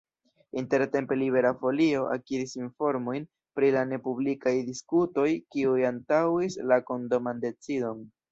Intertempe 0.59 1.17
Libera 1.17 1.49
Folio 1.63 2.05
akiris 2.15 2.55
informojn 2.61 3.27
pri 3.59 3.69
la 3.77 3.83
nepublikaj 3.91 4.53
diskutoj 4.71 5.29
kiuj 5.57 5.87
antaŭis 5.93 6.57
la 6.73 6.81
kondoman 6.91 7.45
decidon. 7.45 8.03